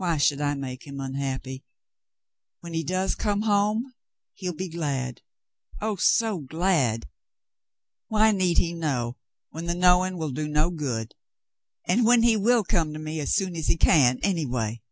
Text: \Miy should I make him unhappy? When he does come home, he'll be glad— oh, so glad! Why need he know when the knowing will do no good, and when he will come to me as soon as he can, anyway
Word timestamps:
\Miy 0.00 0.20
should 0.20 0.40
I 0.40 0.54
make 0.54 0.84
him 0.84 0.98
unhappy? 0.98 1.64
When 2.58 2.74
he 2.74 2.82
does 2.82 3.14
come 3.14 3.42
home, 3.42 3.94
he'll 4.34 4.52
be 4.56 4.68
glad— 4.68 5.20
oh, 5.80 5.94
so 5.94 6.38
glad! 6.40 7.06
Why 8.08 8.32
need 8.32 8.58
he 8.58 8.72
know 8.74 9.16
when 9.50 9.66
the 9.66 9.74
knowing 9.76 10.18
will 10.18 10.32
do 10.32 10.48
no 10.48 10.70
good, 10.70 11.14
and 11.86 12.04
when 12.04 12.24
he 12.24 12.36
will 12.36 12.64
come 12.64 12.92
to 12.94 12.98
me 12.98 13.20
as 13.20 13.32
soon 13.36 13.54
as 13.54 13.68
he 13.68 13.76
can, 13.76 14.18
anyway 14.24 14.82